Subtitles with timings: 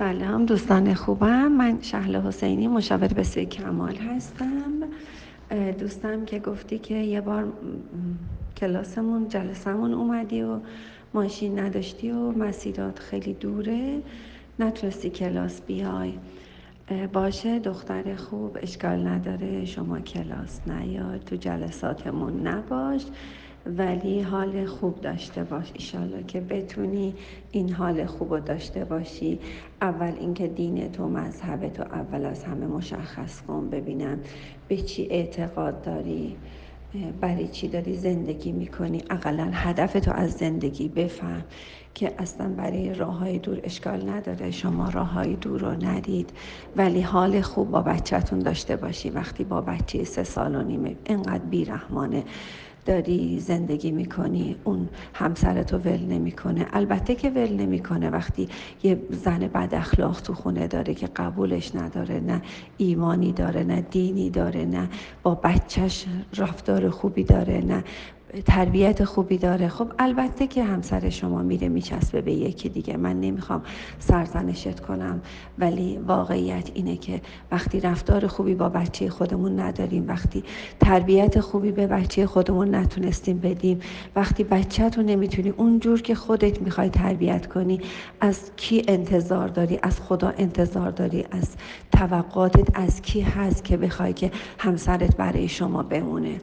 [0.00, 1.52] سلام دوستان خوبم.
[1.52, 4.72] من شهل حسینی مشاور به کمال هستم.
[5.78, 7.52] دوستم که گفتی که یه بار
[8.56, 10.58] کلاسمون جلسمون اومدی و
[11.14, 14.02] ماشین نداشتی و مسیرات خیلی دوره.
[14.58, 16.12] نتونستی کلاس بیای.
[17.12, 19.64] باشه دختر خوب اشکال نداره.
[19.64, 23.06] شما کلاس نیاد تو جلساتمون نباش.
[23.66, 27.14] ولی حال خوب داشته باش ایشالله که بتونی
[27.50, 29.40] این حال خوب داشته باشی.
[29.80, 34.20] اول اینکه دین تو مذهب تو اول از همه مشخص کن ببینم
[34.68, 36.36] به چی اعتقاد داری
[37.20, 39.02] برای چی داری زندگی می‌کنی.
[39.10, 41.44] اقلا هدف تو از زندگی بفهم.
[42.00, 44.50] که اصلا برای راه های دور اشکال نداره.
[44.50, 46.30] شما راه های دور رو ندید.
[46.76, 49.10] ولی حال خوب با بچهتون داشته باشی.
[49.10, 52.24] وقتی با بچه سه سال و نیمه اینقدر بیرحمانه
[52.86, 56.66] داری زندگی می‌کنی اون همسرتو ول نمی‌کنه.
[56.72, 58.10] البته که ول نمی‌کنه.
[58.10, 58.48] وقتی
[58.82, 62.42] یه زن بد اخلاق تو خونه داره که قبولش نداره نه
[62.76, 64.88] ایمانی داره نه دینی داره نه
[65.22, 67.84] با بچهش رفتار خوبی داره نه
[68.46, 69.68] تربیت خوبی داره.
[69.68, 72.96] خب البته که همسر شما میره میچسبه به یکی دیگه.
[72.96, 73.62] من نمی‌خوام
[73.98, 75.20] سرزنشت کنم
[75.58, 80.44] ولی واقعیت اینه که وقتی رفتار خوبی با بچه خودمون نداریم وقتی
[80.80, 83.80] تربیت خوبی به بچه خودمون نتونستیم بدیم
[84.16, 87.80] وقتی بچه تو نمی‌تونی اونجور که خودت می‌خوای تربیت کنی
[88.20, 91.56] از کی انتظار داری؟ از خدا انتظار داری؟ از
[91.92, 96.40] توقعاتت از کی هست که بخوای که همسرت برای شما بمونه؟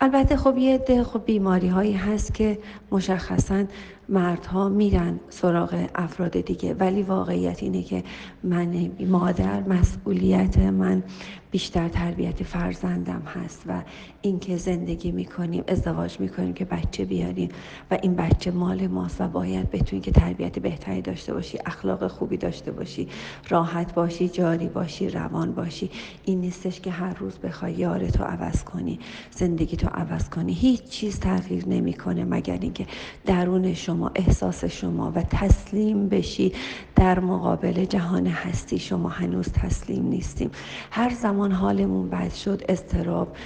[0.00, 2.58] البته خب یه ده خب بیماری هایی هست که
[2.92, 3.64] مشخصا
[4.08, 6.74] مردها میرن سراغ افراد دیگه.
[6.74, 8.04] ولی واقعیت اینه که
[8.44, 11.02] من مادر مسئولیت من
[11.50, 13.82] بیشتر تربیت فرزندم هست و
[14.22, 17.48] اینکه زندگی می‌کنیم ازدواج می‌کنیم که بچه بیاریم
[17.90, 22.36] و این بچه مال ماست و باید بتونی که تربیت بهتری داشته باشی اخلاق خوبی
[22.36, 23.08] داشته باشی
[23.48, 25.90] راحت باشی جاری باشی روان باشی.
[26.24, 28.98] این نیستش که هر روز بخوای یارتو عوض کنی
[29.30, 30.52] زندگی تو عوض کنی.
[30.52, 32.86] هیچ چیز تغییر نمی‌کنه مگر اینکه
[33.26, 36.52] درون شما احساس شما و تسلیم بشی.
[36.96, 40.50] در مقابل جهان هستی شما هنوز تسلیم نیستیم.
[40.90, 43.36] هر زمان حالمون بد شد استراب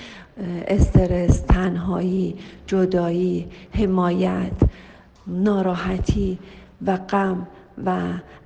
[0.69, 4.53] استرس تنهایی جدایی حمایت
[5.27, 6.39] ناراحتی
[6.87, 7.47] و غم
[7.85, 7.99] و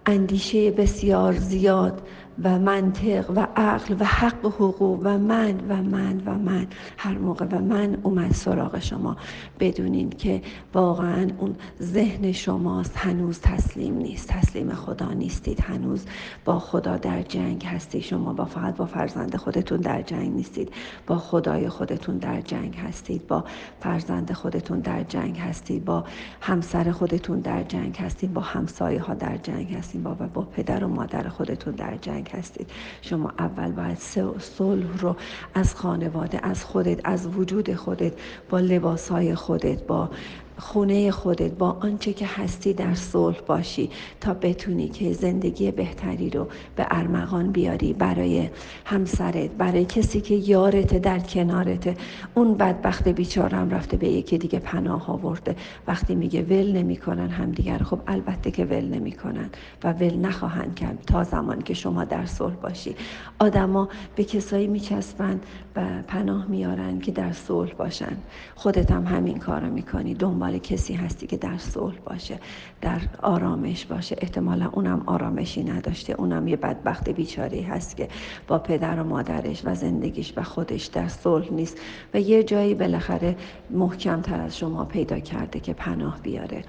[0.06, 2.02] اندیشه بسیار زیاد
[2.42, 6.66] و منطق و عقل و حق و حقوق و من و من و من.
[6.96, 9.16] هر موقع و من اومد سراغ شما.
[9.60, 10.42] بدونین که
[10.74, 12.96] واقعا اون ذهن شماست.
[12.96, 14.28] هنوز تسلیم نیست.
[14.28, 15.60] تسلیم خدا نیستید.
[15.60, 16.06] هنوز
[16.44, 20.72] با خدا در جنگ هستی شما با فقط با فرزند خودتون در جنگ نیستید.
[21.06, 23.26] با خدای خودتون در جنگ هستید.
[23.26, 23.44] با
[23.80, 25.84] فرزند خودتون در جنگ هستید.
[25.84, 26.04] با
[26.40, 28.32] همسر خودتون در جنگ هستید.
[28.32, 29.93] با همسایه ها در جنگ هستید.
[30.02, 32.70] با با پدر و مادر خودتون در جنگ هستید.
[33.02, 33.98] شما اول باید
[34.38, 35.16] صلح رو
[35.54, 38.12] از خانواده از خودت از وجود خودت
[38.50, 40.10] با لباسهای خودت با
[40.58, 46.48] خونه خودت با آنچه که هستی در صلح باشی تا بتونی که زندگی بهتری رو
[46.76, 48.48] به ارمغان بیاری برای
[48.84, 51.96] همسرت برای کسی که یارت در کنارته.
[52.34, 55.56] اون بدبخت بیچارم رفته به یکی دیگه پناه آورده.
[55.86, 59.50] وقتی میگه ول نمی‌کنن همدیگر خب البته که ول نمی‌کنن
[59.84, 62.96] و ول نخواهند کرد تا زمان که شما در صلح باشی.
[63.38, 65.40] آدما به کسایی میچسبن
[65.76, 68.16] و پناه میارن که در صلح باشن
[68.54, 70.14] خودت هم همین کارو می‌کنی.
[70.14, 72.38] دنبال دنبال کسی هستی که در صلح باشه
[72.80, 74.16] در آرامش باشه.
[74.20, 76.12] احتمالا اونم آرامشی نداشته.
[76.12, 78.08] اونم یه بدبخت بیچاری هست که
[78.48, 81.80] با پدر و مادرش و زندگیش و خودش در صلح نیست
[82.14, 83.36] و یه جایی بالاخره
[83.70, 86.64] محکم تر از شما پیدا کرده که پناه بیاره.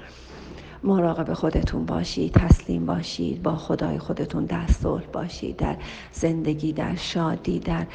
[0.84, 5.76] مراقب خودتون باشید تسلیم باشید با خدای خودتون در صلح باشید در
[6.12, 7.86] زندگی در شادی در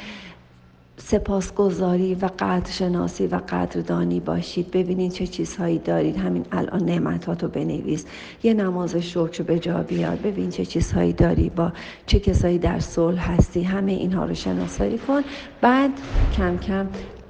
[1.03, 4.71] سپاسگزاری و قدرشناسی و قدردانی باشید.
[4.71, 6.17] ببینید چه چیزهایی دارید.
[6.17, 8.05] همین الان نعمتاتو بنویس.
[8.43, 11.73] یه نماز شکر به جا بیاد ببین چه چیزهایی داری با
[12.05, 13.63] چه کسایی در صلح هستی.
[13.63, 15.21] همه اینها رو شناسایی کن.
[15.61, 15.91] بعد
[16.37, 16.87] کم کم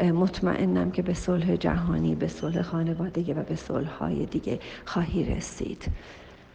[0.09, 5.91] مطمئنم که به صلح جهانی به صلح خانوادگی و به صلح های دیگه خواهی رسید.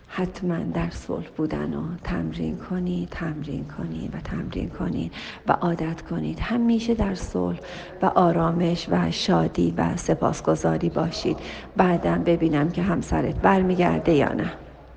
[0.09, 5.13] حتما در صلح بودن و تمرین کنید تمرین کنید و تمرین کنید
[5.49, 7.59] و عادت کنید همیشه در صلح
[8.03, 11.39] و آرامش و شادی و سپاسگزاری باشید.
[11.77, 14.66] بعدم ببینم که همسرت برمیگرده یا نه.